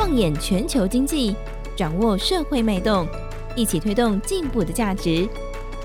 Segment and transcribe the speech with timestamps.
[0.00, 1.36] 放眼全球经济，
[1.76, 3.06] 掌握社会脉动，
[3.54, 5.28] 一起推动进步的价值。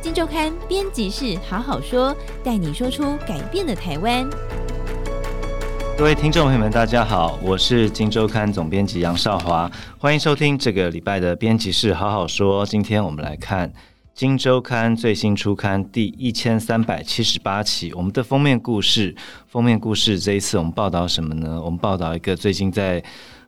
[0.02, 4.26] 金周刊编辑室好好说，带你说出改变的台湾。
[5.98, 12.66] 各位听众朋友们，大家好，我是金周刊总编辑杨少华，欢迎收听这个礼拜的编辑室好好说。
[12.66, 13.70] 今天我们来看
[14.14, 19.14] 金周刊最新出刊第一千三百七十八期，我们的封面故事。
[19.50, 21.62] 封面故事这一次我们报道什么呢？
[21.62, 23.04] 我们报道一个最近在。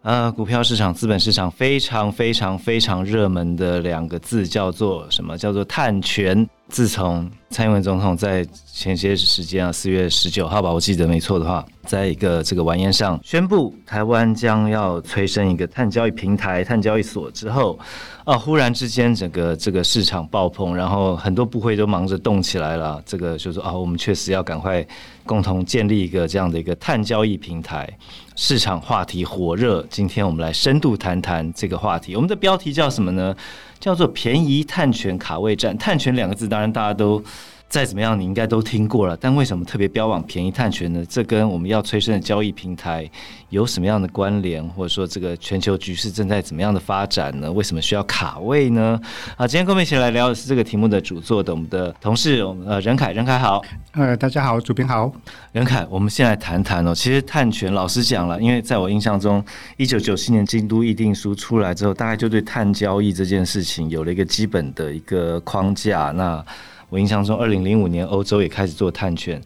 [0.07, 5.37] 呃，股票市场、资本市场非常非常非常热门的两个字叫做什么？
[5.37, 6.47] 叫做探权。
[6.69, 17.79] 自从蔡英文总统在前些时间啊，四月十九号吧，我记得没错的话，在一个这个晚宴上宣布台湾将要催生一个碳交易平台、碳交易所之后，
[18.25, 23.01] 啊，忽然之间整个这个市场爆棚，然后很多部会都忙着动起来了。
[23.05, 24.85] 这个就是啊，我们确实要赶快
[25.25, 27.89] 共同建立一个这样的一个碳交易平台。
[28.35, 32.13] 市场话题火热，今天我们来深度谈谈这个话题。
[32.15, 33.35] 我们的标题叫什么呢？
[33.79, 35.75] 叫做“便宜碳权卡位站”。
[35.79, 37.23] 碳权两个字，当然大家都。
[37.69, 39.17] 再怎么样，你应该都听过了。
[39.19, 41.03] 但为什么特别标榜便宜碳权呢？
[41.09, 43.09] 这跟我们要催生的交易平台
[43.49, 44.65] 有什么样的关联？
[44.69, 47.51] 或者说，这个全球局势正在怎么样的发展呢？
[47.51, 48.97] 为什么需要卡位呢？
[49.35, 53.61] 啊，今天跟我们一起来聊的是这个题目的主作的我们的同事，我们呃任凯，任凯好。
[53.91, 55.11] 呃，大家好，主编好。
[55.51, 56.95] 任凯，我们先来谈谈哦。
[56.95, 59.43] 其实碳权，老实讲了，因为在我印象中，
[59.75, 66.11] 一九九七年京都议定书出来之后，大概就对碳交易这件事情有了一个基本的一个框架。
[66.11, 66.43] 那
[66.89, 69.41] 我印象中，二零零五年欧洲也开始做碳权，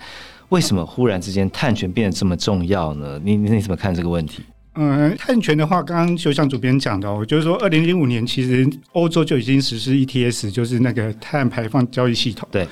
[0.50, 3.20] 为什么忽然之间碳权变得这么重要呢？
[3.24, 4.44] 你你怎么看这个问题？
[4.76, 12.48] 嗯，碳权的话，刚刚就像主编讲的，哦，就是说，二零零五年其实欧洲就已经实施 ETS，就是那个碳排放交易系统。
[12.52, 12.68] 对，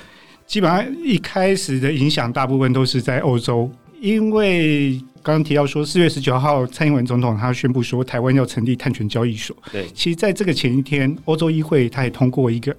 [0.45, 9.54] 基本上一开始的影响大部分都是在欧洲，因为刚刚提到说，四月十九号蔡英文总统他宣布说，台湾要成立碳权交易所。
[9.72, 12.73] 对，其实在这个前一天，欧洲议会他也通过一个。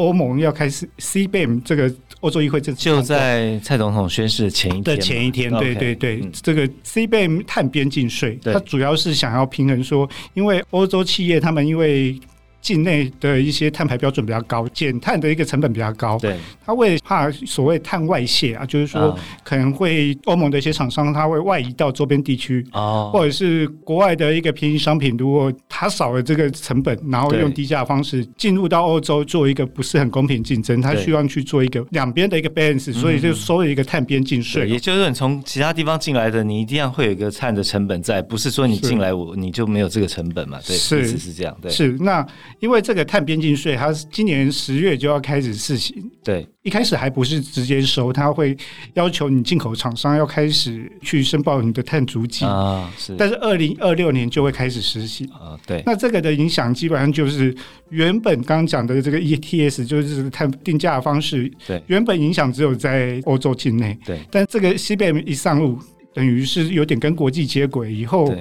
[0.00, 12.18] 欧盟要开始 CBAM 这个欧洲议会，这就在蔡总统宣誓前一天的前一天，对对对，嗯、这个 CBAM 碳边境税，它主要是想要平衡说，因为欧洲企业他们因为。
[12.60, 16.18] 境内的一些碳排标准比较高，减碳的一个成本比较高。
[16.18, 34.68] 对，他为怕所谓碳外泄啊，就是说可能会欧盟的一些厂商他会外移到周边地区哦，或者是国外的一个便宜商品，如果他少了这个成本，然后用低价的方式进入到欧洲做一个不是很公平竞争，他希望去做一个两边的一个 balance，所以就收了一个碳边境税。
[34.68, 40.58] 也就是，你从其他地方进来的，你一定要会有一个碳的成本在，不是说你进来我你就没有这个成本嘛？
[40.66, 42.26] 对，是是这样，对，是那。
[42.60, 45.96] 因为这个碳边境税，它今年十月就要开始试行。
[46.22, 48.56] 对，一开始还不是直接收，它会
[48.94, 52.92] 要求你进口厂商要开始去申报你的碳足迹啊。
[52.98, 55.58] 是，但是二零二六年就会开始实行啊。
[55.66, 57.54] 对，那这个的影响基本上就是
[57.88, 61.50] 原本刚刚讲的这个 ETS，就是碳定价的方式。
[61.66, 63.98] 对，原本影响只有在欧洲境内。
[64.04, 65.78] 对，但这个 CBAM 一上路，
[66.12, 68.34] 等于是有点跟国际接轨以后。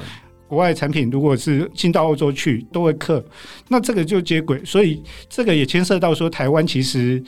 [0.50, 3.24] 国外产品如果是进到欧洲去，都会克，
[3.68, 7.24] 那这个就接轨，所以这个也牵涉到说，台湾其实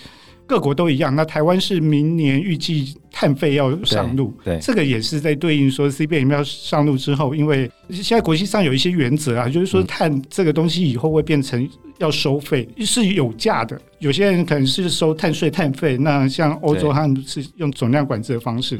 [0.48, 1.16] 各国都一样。
[1.16, 11.70] 那台湾是明年预计碳费要上路，对，对，这个也是在对应说 CBAM 要上路之后，因为现在国际上有一些原则啊，就是说碳这个东西以后会变成。
[12.02, 15.96] 要收费是有价的，有些人可能是收碳税、碳费。
[15.98, 18.76] 那像欧洲，他们是用总量管制的方式。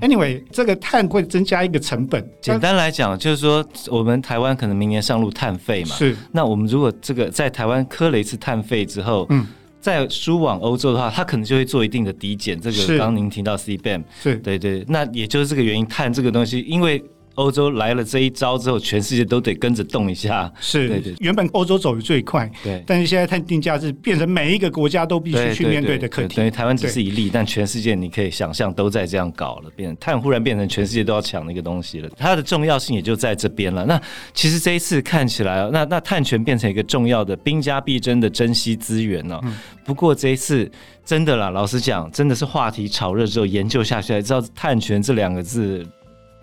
[0.00, 2.24] Anyway，这个碳会增加一个成本。
[2.40, 5.96] 简单来讲，就是说我们台湾可能明年上路碳费嘛。
[5.96, 6.14] 是。
[6.30, 9.46] 那我们如果这个在台湾磕了一次碳费之后，嗯，
[9.80, 12.60] 再输往欧洲的话，它可能就会做一定的抵减。
[12.60, 14.84] 这个刚刚您提到 CBAM，是对对。
[14.86, 17.02] 那也就是这个原因，碳这个东西，因为。
[17.36, 20.52] 欧洲来了这一招之后，全世界都得跟着动一下。
[20.60, 26.36] 是，对对，原本欧洲走的最快，对，但是现在碳定价是变成每一个国家都必须去面对的课题。
[26.36, 32.10] 等于台湾只是一例，但全世界你可以想象都在这样搞了，变碳忽然变成全世界都要抢的一个东西了。
[32.16, 33.84] 它的重要性也就在这边了。
[33.86, 34.00] 那
[34.34, 39.40] 其实这一次看起来，那那碳权变成一个重要的兵家必争的珍惜资源了。
[39.44, 39.54] 嗯。
[39.84, 40.68] 不过这一次
[41.04, 45.86] 真的啦，老实讲，真的是话题炒热之后研究下去才知道，碳权这两个字。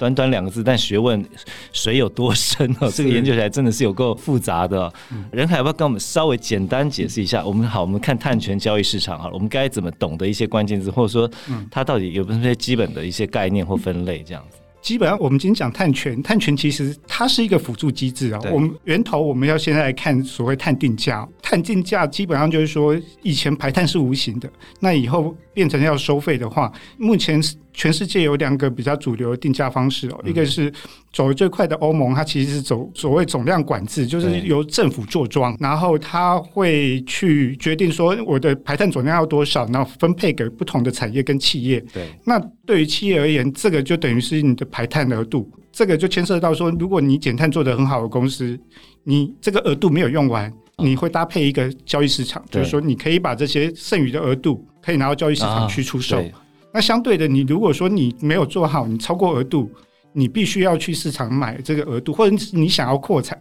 [0.04, 1.24] 短短两个字，但学问
[1.72, 2.92] 水有多深哦？
[2.92, 4.92] 这个研究起来真的是有够复杂的。
[5.32, 7.46] 任凯要不要跟我们稍微简单解释一下？
[7.46, 11.30] 我们好，我们看碳权交易市场好了，我们该怎么懂得一些关键字，或者说
[11.72, 14.58] 它到底有没有一些基本的一些概念或分类这样子？
[14.82, 18.40] 基本上，我们今天讲碳权，碳权其实它是一个辅助机制啊。
[18.52, 24.50] 我们源头我们要现在来看所谓碳定价，碳定价基本上就是说，以前排碳是无形的，
[24.82, 27.42] 那以后变成要收费的话，目前
[27.74, 30.72] 全世界有两个比较主流的定价方式哦，一个是
[31.12, 41.80] 走得最快的欧盟，它其实是走所谓总量管制，就是由政府做庄，然后它会去决定说我的排碳总量要多少，然后分配给不同的产业跟企业。
[41.94, 48.60] 对，那对于企业而言，这个就等于是你的排碳额度，这个就牵涉到说，如果你减碳做得很好的公司，
[49.04, 56.24] 你这个额度没有用完，你会搭配一个交易市场，就是说你可以把这些剩余的额度可以拿到交易市场去出售。
[56.74, 59.70] 那相对的，你如果说你没有做好，你超过额度，
[60.12, 63.40] 你必须要去市场买这个额度，或者你想要扩产，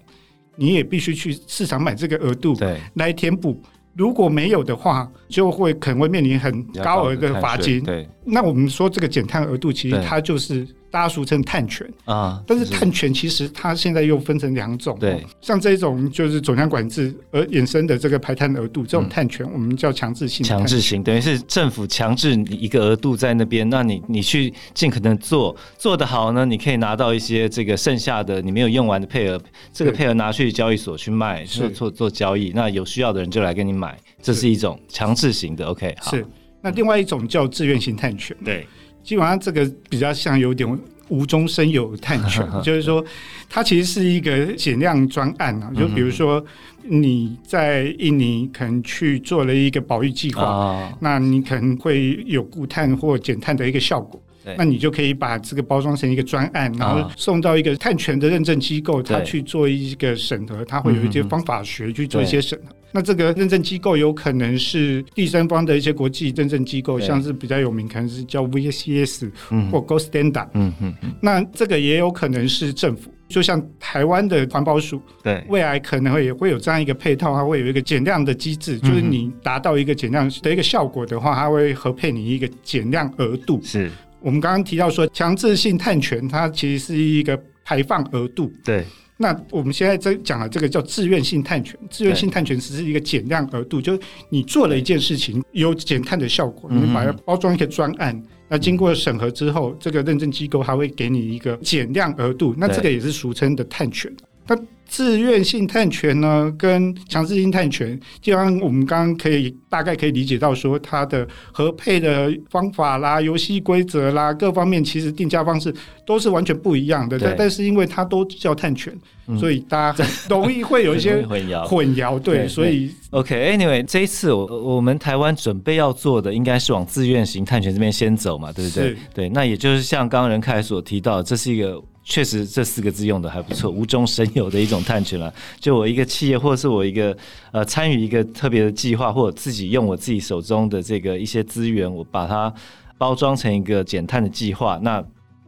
[0.54, 3.60] 你也必须去市场买这个额度，对，来填补。
[3.94, 7.82] 如果没有的话，就会可能会面临很高额的罚金。
[7.82, 10.68] 对，那我们说这个减碳额度，其实它就是。
[10.92, 20.44] 大家俗称碳权啊，但是碳权其实它现在又分成两种，对，像这种就是总量管制而衍生的这个排碳额度，这种碳权我们叫强制性。
[20.44, 29.40] 强制性等于是政府强制你一个额度在那边，那你你去尽可能做做得好呢，你可以拿到一些这个剩下的你没有用完的配额，
[29.72, 35.64] 这个配额拿去交易所去卖，做做做交易，那有需要的人就来跟你买，这是一种强制型的。
[35.64, 36.26] OK，好，是。
[36.60, 38.66] 那另外一种叫自愿性碳权，对。
[39.02, 40.78] 基本上这个比较像有点
[41.08, 43.04] 无中生有探权， 就是说
[43.48, 45.70] 它其实是一个减量专案啊。
[45.76, 46.44] 就比如说
[46.82, 54.20] 你在印尼可能去做了一个保育计划，那你可能会有固碳或减碳的一个效果。
[54.56, 62.74] 那你就可以把这个包装成一个专案，然后送到一个碳权的认证机构，他去做一个审核，他会有一些方法学去做一些审核。
[62.92, 69.30] 那这个认证机构有可能是第三方的一些国际认证机构，像是比较有名，可能是叫 VCS
[69.70, 70.48] 或 Gold Standard。
[70.54, 70.94] 嗯嗯。
[71.20, 83.58] 那这个也有可能是政府，就像台湾的环保署，对，未来可能会也会有这样一个配套，它会有一个减量的机制，就是你达到一个减量的一个效果的话，它会核配你一个减量额度。
[83.64, 83.90] 是。
[84.20, 88.52] 我们刚刚提到说，强制性碳权它其实是一个排放额度。
[88.62, 88.84] 对。
[89.22, 104.12] 那我们现在在讲的这个叫自愿性碳权，自愿性碳权只是一个减量额度，就是你做了一件事情有减碳的效果，你把它包装一个专案，那经过审核之后，这个认证机构还会给你一个减量额度，那这个也是俗称的碳权。
[104.48, 104.56] 那
[104.86, 115.74] 自愿性探权呢，跟强制性探权，就像我们刚刚可以大概可以理解到，说它的合配的方法啦、游戏规则啦，各方面其实定价方式
[116.04, 117.18] 都是完全不一样的。
[117.18, 118.94] 但但是因为它都叫探权，
[119.38, 121.66] 所以大家很 容易会有一些 混淆。
[121.66, 128.94] 混淆对，所以 OK，Anyway，这一次我我们台湾准备要做的，应该是往自愿型探权这边先走嘛，对不对？
[129.14, 131.82] 对，那也就是像刚刚任凯所提到，这是一个。
[132.04, 135.32] 确实，这四个字用的还不错，无中生有的一种探权了。
[135.60, 137.16] 就我一个企业，或者是我一个
[137.52, 142.52] 呃参与一个特别的计划，或者自己用我自己手中的这个一些资源，我把它
[142.98, 145.02] 包装成一个减碳的计划，那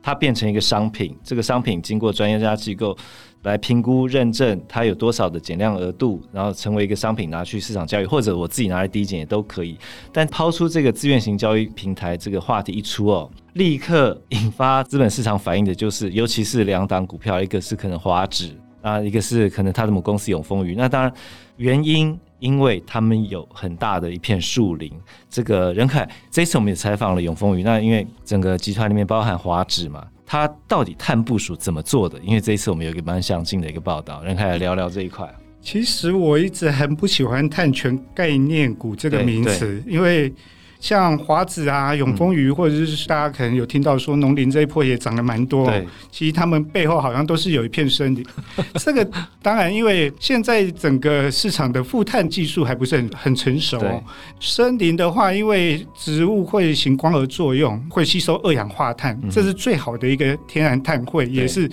[0.05, 1.17] 它变成一个商品。
[1.25, 2.95] 这个商品经过专业家机构
[3.45, 9.79] 来评估认证，它有多少的减量额度，然后成为一个商品拿去市场交易，或者我自己拿来低减也都可以。
[10.12, 13.31] 但抛出这个自愿型交易平台这个话题一出哦。
[13.55, 20.75] 立刻引发资本市场反应的就是，尤其是两档股票，一个是可能华指啊，一个是可能他的母公司永丰余。
[20.75, 21.11] 那当然
[21.57, 24.93] 原因，因为他们有很大的一片树林。
[25.31, 27.62] 这个任凯，这一次我们也采访了永丰鱼。
[27.62, 32.19] 那因为整个集团里面包含华指嘛，它到底碳部署怎么做的？
[32.20, 35.26] 因为这一次我们有一个蛮详尽的一个报道，任凯来聊聊这一块。
[35.62, 40.33] 其实我一直很不喜欢碳权概念股这个名词，因为。
[40.85, 45.64] 像华子啊、永丰鱼，或者是大家可能有听到说农林这一波也涨了蛮多。
[45.64, 48.23] 对，其实他们背后好像都是有一片森林。
[48.76, 49.03] 这个
[49.41, 53.81] 当然，因为现在整个市场的负碳技术还不是很很成熟。
[54.38, 61.67] 森林的话，因为植物会行光合作用，会吸收二氧化碳，这是最好的一个天然碳汇，也是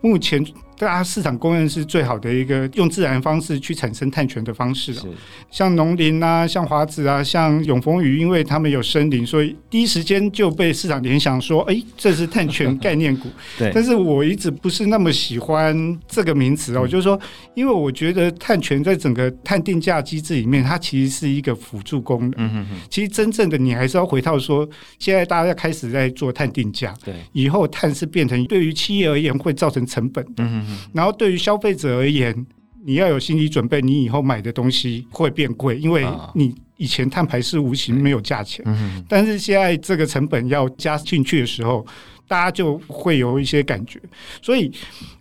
[0.00, 0.44] 目前。
[0.78, 5.02] 大家市场公认是最好的一个用自然方式去产生碳权的方式了。
[5.50, 13.28] 像农林啊，像华子啊，像永丰鱼，因为他们有森林，所以第一时间就被市场联想说，哎，这是碳权概念股。
[13.58, 13.72] 对。
[13.74, 17.18] 但是我一直不是那么喜欢这个名词哦，就是说，
[17.54, 22.34] 因为我觉得碳权在整个碳定价机制里面，它其实是一个辅助功能。
[22.36, 22.80] 嗯嗯。
[22.88, 24.68] 其实真正的你还是要回到说，
[25.00, 26.94] 现在大家开始在做碳定价。
[27.04, 27.14] 对。
[27.32, 30.24] 以后碳是变成对于企业而言会造成成本。
[30.36, 30.67] 嗯。
[30.92, 32.46] 然后对于消费者而言，
[32.84, 38.64] 你要有心理准备，你以后买的东西会变贵，因为你以前碳排是无形没有价钱，
[39.08, 41.84] 但是现在这个成本要加进去的时候，
[42.26, 44.00] 大家就会有一些感觉。
[44.40, 44.72] 所以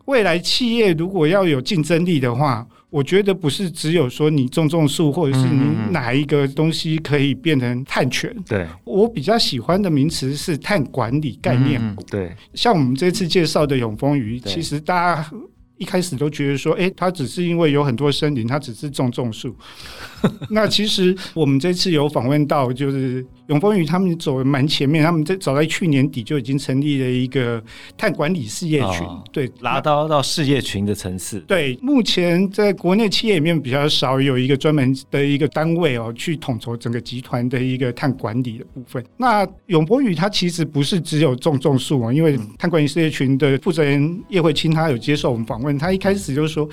[0.06, 8.36] 未来企业如果要有竞争力的话，我觉得不是只有说你种种树，或者是你哪一个东西可以变成碳权。
[8.48, 12.04] 对，我比较喜欢的名词是碳管理概念股。
[12.04, 15.32] 对，像我们这次介绍的永丰鱼，其实大家。
[15.80, 19.56] 一开始都觉得说，哎、欸，它只是因为有很多森林，它只是种种树。
[20.50, 27.64] 那其实我们这次有访问到，就是永丰宇他们走的蛮前面，他们在早在去年底就已经成立了一个
[27.98, 31.40] 碳管理事业群，哦、对，拉到到事业群的层次。
[31.42, 39.04] 对，目前在国内企业里面比较少有一个专门的一个单位哦，去统筹整个集团的一个碳管理的部分。
[39.16, 46.68] 那永丰宇它其实不是只有种种树哦，因为碳管理事业群的负责人叶慧清他有接受我们访问，他一开始就是说。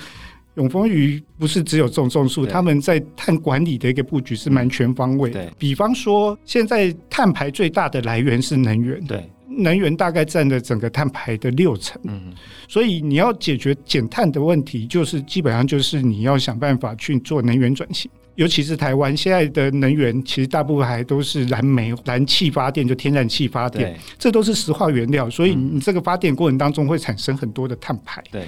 [0.55, 5.43] 永丰余不是只有种种树，他们在碳管理的一个布局是蛮全方位的。
[5.43, 12.01] 对，比方说，现在碳排最大的来源是能源，对，能源大概占了整个碳排的六成。
[12.05, 12.33] 嗯，
[12.69, 18.09] 所以你要解决减碳的问题，就是基本上就是你要想办法去做能源转型。
[18.35, 28.23] 尤其是台湾现在的能源，其实大部分还都是燃煤、燃气发电，就天然气发电，这都是石化原料，所以你这个发电过程当中会产生很多的碳排。
[28.31, 28.45] 对。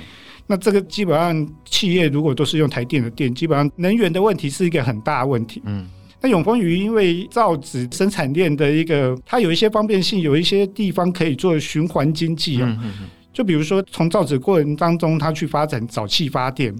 [0.47, 5.61] 那这个基本上企业如果都是用台电的电，基本上能源的问题是一个很大的问题。
[5.65, 5.87] 嗯，
[6.21, 12.77] 那永丰鱼因为造纸生产链的一个，它有一些方便性，有一些地方可以做循环经济啊。
[12.81, 16.75] 嗯嗯就比如说，从造纸过程当中，它去发展沼气发电、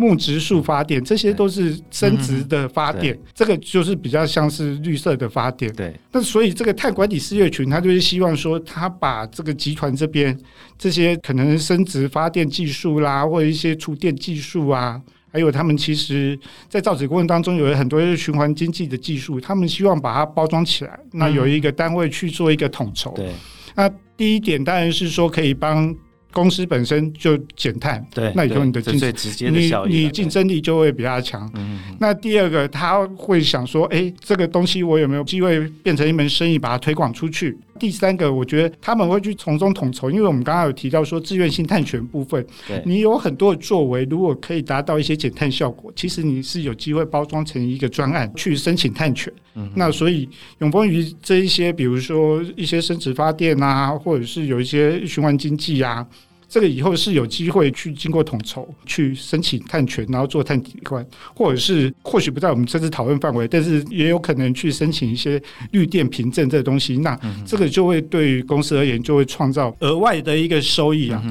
[0.00, 3.16] 木植树发电，这些都是生质的发电。
[3.32, 5.72] 这个就是比较像是绿色的发电。
[5.76, 5.94] 对。
[6.10, 10.36] 那所以这个碳管理事业群，它就是希望说，它把这个集团这边
[10.76, 16.36] 这些可能生质发电技术啦，或者一些储电技术啊，还有他们其实
[16.68, 23.12] 在造纸过程当中有很多循环经济的技术，他们希望把它包装起来，那有一个单位去做一个统筹。
[23.12, 23.30] 对。
[23.74, 25.94] 那第一点当然是说可以帮
[26.32, 29.12] 公司本身就减碳，对，那以后你的竞争，
[29.52, 31.50] 你你竞争力就会比较强。
[31.54, 37.58] 嗯，那第二个他会想说，哎、欸，这个东西我有没有机会变成一门生意，把它推广出去？
[37.78, 42.44] 第三个，我觉得他们会去从中统筹，因为我们刚刚有提到说自愿性碳权部分，
[42.84, 49.32] 你有很多的作为，如果可以达到一些减碳效果，其实你是有机会包装成一个专案去申请碳权。
[49.54, 56.06] 嗯，那所以永丰鱼这一些，比如说一些生殖发电啊，或者是有一些循环经济啊。
[56.52, 61.02] 这个以后是有机会去经过统筹去申请碳权，然后做碳抵换，
[61.34, 66.98] 或者是或许不在我们这次讨论范围，但是也有可能去申请一些绿电凭证这东西。
[66.98, 71.24] 那这个就会对于公司而言就会创造额外的一个收益啊。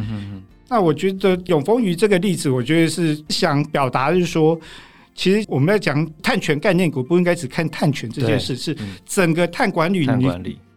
[0.67, 4.59] 那我觉得永丰鱼这个例子，我觉得是想表达就是说，
[5.13, 8.75] 其实我们在讲碳权概念股，不应该只看碳权这件事，是
[9.05, 10.07] 整个碳管理。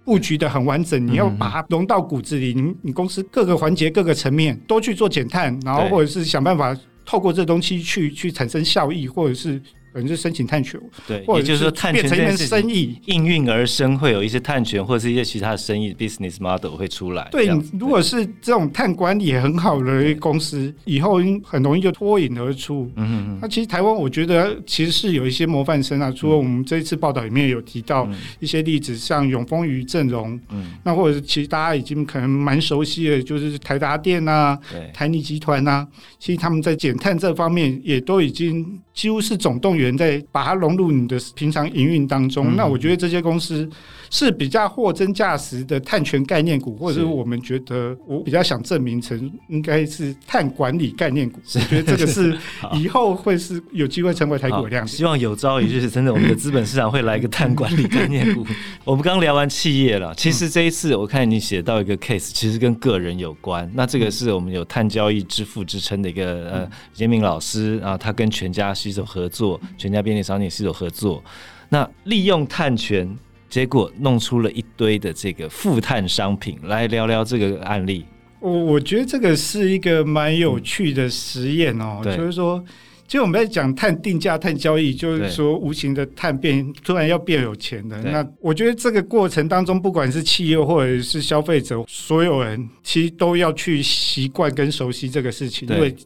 [0.04, 2.54] 布局的很完整，你要把它融到骨子里。
[2.54, 9.60] 你你公司各个环节、各个层面都去做减碳，然后或者是想办法透过这东西去去产生效益，或者是。
[9.94, 17.28] 可能是申请探权，对，或者就是说碳权变成一门生意，应运而生，会有一些碳权或者是一些其他的生意 business model 会出来。
[17.30, 17.46] 对，
[17.78, 22.90] 如果是这种碳管理很好的公司，以后很容易就脱颖而出。
[22.96, 28.08] 嗯嗯，那其实台湾我觉得其实是有一些模范生啊，除了我们这一次报道里面有提到
[28.40, 35.86] 一些例子，像永丰余、正荣，嗯，那或者是其实大家已经可能蛮熟悉的，就是台达电啊，对，台泥集团啊，
[36.18, 39.83] 其实他们在减碳这方面也都已经几乎是总动员。
[39.84, 43.68] 人在把它融入你的平常营运当中，嗯，那我觉得这些公司
[44.10, 51.40] 是比较货真价实的碳权概念股，或者是我们觉得我比较想证明成应该是碳管理概念股。
[51.54, 52.36] 我觉得这个是
[52.74, 54.86] 以后会是有机会成为台股的亮点。
[54.86, 58.46] 希望有朝一日真的我们的资本市场会来一个碳管理概念股。
[58.84, 63.70] 我们刚聊完企业了，其实这一次我看你写到一个 case，其实跟个人有关。
[63.74, 69.60] 那这个是我们有碳交易之父之称的一个呃杰明老师啊，他跟全家携手合作。
[69.76, 71.22] 全家便利商店是有合作，
[71.68, 73.16] 那利用碳权，
[73.48, 78.04] 结果弄出了一堆的这个负碳商品，来聊聊这个案例。
[78.40, 82.62] 我我觉得这个是一个蛮有趣的实验哦，嗯、就是说，
[83.08, 87.98] 其实我们在讲碳定价、碳交易，就是说无形的碳变突然要变有钱的。
[88.02, 95.96] 那我觉得这个过程当中，不管是企业或者是消费者，所有人其实都要去习惯跟熟悉这个事情，因为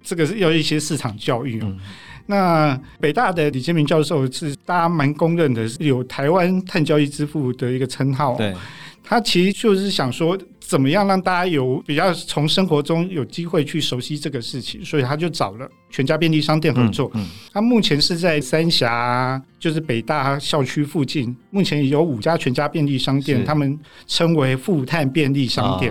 [0.00, 1.64] 这个是要一些市场教育哦。
[1.66, 1.78] 嗯
[2.30, 8.36] 那北大的李建明教授是大家蛮公认的，是有台湾碳交易之父的一个称号。
[8.36, 8.54] 对，
[9.02, 17.10] 他其实就是想说，怎么样让大家有比较从生活中有机会去熟悉这个事情，所以他就找了全家便利商店合作。
[17.14, 25.90] 嗯，他目前是在三峡，就是北大校区附近，目前有五家全家便利商店，他们称为富碳便利商店。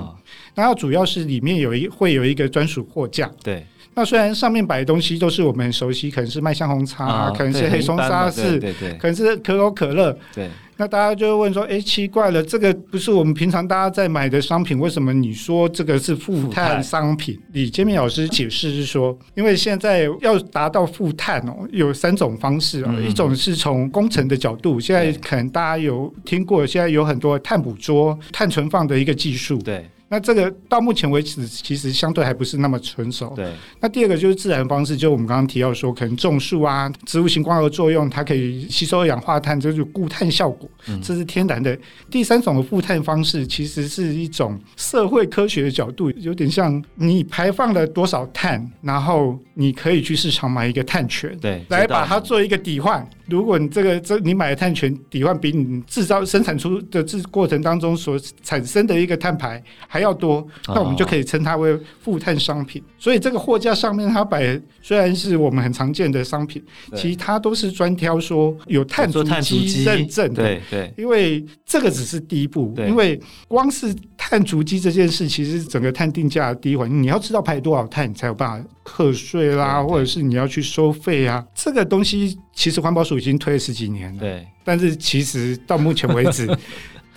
[0.54, 3.28] 然后主要是里面有一会有一个专属货架。
[3.44, 3.66] 对。
[3.98, 10.16] 那虽然上面摆的东西都是我们很熟悉，可能是麦香红茶，可能是黑松沙士，对对可能是可口可乐。
[10.36, 10.48] 对。
[10.80, 29.58] 那大家就会问说：“哎，奇怪了，这个不是我们平常大家在买的商品，为什么你说这个是负碳商品？”李建明老师解释是说，因为现在要达到负碳哦，有三种方式哦，一种是从工程的角度，现在可能大家有听过，现在有很多碳捕捉、碳存放的一个技术。
[29.58, 29.84] 对。
[30.10, 33.34] 那这个到目前为止，其实相对还不是那么成熟。
[33.36, 33.52] 对。
[33.80, 40.70] 那第二个就是自然方式，就我们刚刚提到说，可能种树啊，植物性光合作用，它可以吸收二氧化碳，这就是固碳效果，
[41.04, 41.74] 这是天然的。
[41.74, 53.06] 嗯、第三种的负碳方式，其实是一种社会科学的角度，有点像你排放了多少碳，然后你可以去市场买一个碳权，对，来把它做一个抵换。
[53.28, 62.82] 如果你这个这你买的碳权抵换比你制造生产出的制过程当中所产生的一个碳排还要多，那我们就可以称它为负碳商品。
[62.98, 66.64] 所以这个货架上面它摆虽然是我们很常见的商品，
[66.96, 70.44] 其实它都是专挑说有碳足迹认证的。
[70.44, 82.38] 对对，因为这个只是第一步，因为光是碳足迹这件事，其实整个碳定价的第一环，你要知道排多少碳，你才有办法课税啦，或者是你要去收费啊，这个东西。
[82.54, 86.48] 其实环保署已经推了十几年了，对，但是其实到目前为止。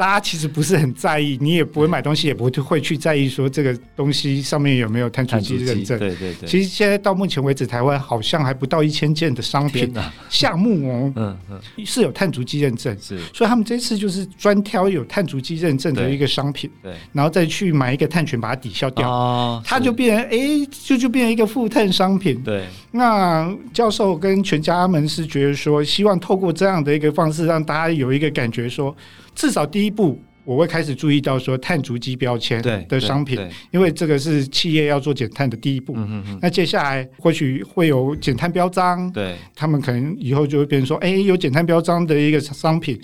[0.01, 5.99] 大家其实不是很在意，你也不会买东西，也不会去在意说这个东西上面有没有碳足迹认证。
[5.99, 6.49] 对对对。
[6.49, 9.95] 其实现在到目前为止，台湾好像还不到一千件的商品
[10.31, 12.97] 项目哦， 嗯嗯，是有碳足迹认证。
[12.99, 13.19] 是。
[13.35, 22.43] 所以他们这次就是专挑有碳足迹认证的一个商品，对，然后再去买一个碳权把它抵消掉，哦，它就变成哎，就就变成一个负碳商品。
[22.43, 22.65] 对。
[22.93, 28.97] 那教授跟全家们是觉得说，希望透过这样的一个方式，让大家有一个感觉说。
[29.35, 33.39] 至少第一步，我会开始注意到说碳足迹标签的商品，
[33.71, 35.97] 因为这个是企业要做减碳的第一步。
[36.41, 43.01] 那接下来或许会有减碳标章，对，他们可能以后就会变成说，哎，有减碳标章的一个商品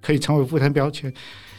[0.00, 1.12] 可以成为负碳标签。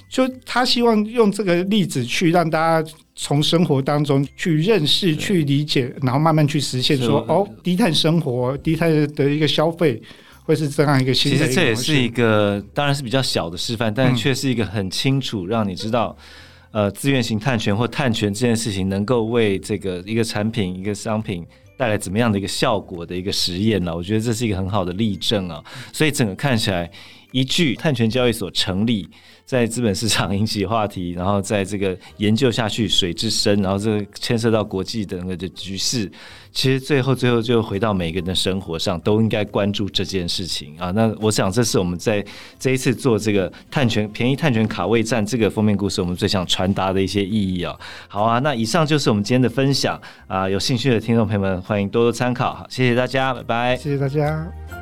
[0.09, 10.01] 就他希望用这个例子去让大家从生活当中去认识、去理解，然后慢慢去实现说，哦，低碳生活、低碳的一个消费。
[10.49, 16.17] 会是这样一个新的一个，其实这也是一个，当然是比较小的示范，但却是一个很清楚让你知道，
[16.71, 21.45] 呃，自愿型碳权或碳权这件事情能够为这个一个产品、一个商品
[21.77, 23.95] 带来怎么样的一个效果的一个实验呢？
[23.95, 25.63] 我觉得这是一个很好的例证啊。
[25.93, 26.89] 所以整个看起来，
[27.31, 29.09] 一句碳权交易所成立。
[29.45, 36.07] 在资本市场引起话题，然后在这个研究下去水之深，然后这个牵涉到国际的那个的局势，
[36.51, 40.91] 其实最后最后就回到每个人的生活上，都应该关注这件事情啊。
[40.91, 42.23] 那我想这是我们在
[42.59, 47.75] 这一次做这个碳权便宜碳权卡位战这个封面故事，我们最想传达的一些意义啊。
[48.07, 52.53] 好啊，那以上就是我们今天的分享啊，有兴趣的听众朋友们欢迎多多参考。
[52.53, 54.78] 好，谢谢大家，拜拜，谢谢大家。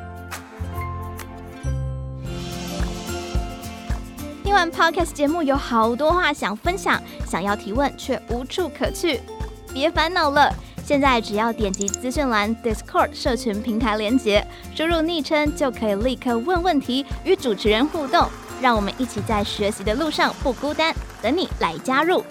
[4.58, 9.20] 完 Podcast 节目，有好多话想分享，想要提问却无处可去。
[9.72, 10.52] 别烦恼了，
[10.84, 14.44] 现在只要点击资讯栏 Discord 社群平台连接，
[14.74, 18.26] 输入昵称就可以立刻问问题，与主持人互动。
[18.60, 20.92] 让我们一起在学习的路上不孤单，
[21.22, 22.24] 等你来加入。